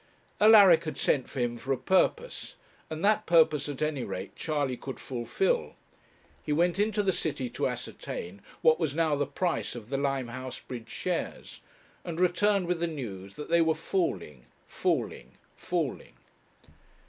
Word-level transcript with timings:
Alaric 0.39 0.85
had 0.85 0.97
sent 0.97 1.29
for 1.29 1.39
him 1.39 1.59
for 1.59 1.71
a 1.71 1.77
purpose, 1.77 2.55
and 2.89 3.05
that 3.05 3.27
purpose 3.27 3.69
at 3.69 3.83
any 3.83 4.03
rate 4.03 4.35
Charley 4.35 4.75
could 4.75 4.99
fulfil. 4.99 5.75
He 6.41 6.51
went 6.51 6.79
into 6.79 7.03
the 7.03 7.13
city 7.13 7.51
to 7.51 7.67
ascertain 7.67 8.41
what 8.63 8.79
was 8.79 8.95
now 8.95 9.13
the 9.15 9.27
price 9.27 9.75
of 9.75 9.89
the 9.91 9.97
Limehouse 9.99 10.59
bridge 10.59 10.89
shares, 10.89 11.59
and 12.03 12.19
returned 12.19 12.65
with 12.65 12.79
the 12.79 12.87
news 12.87 13.35
that 13.35 13.49
they 13.51 13.61
were 13.61 13.75
falling, 13.75 14.47
falling, 14.67 15.33
falling. 15.55 16.13